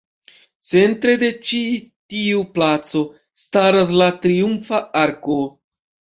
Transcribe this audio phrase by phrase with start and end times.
[0.69, 1.59] Centre de ĉi
[2.13, 3.03] tiu placo,
[3.43, 5.41] staras la Triumfa Arko.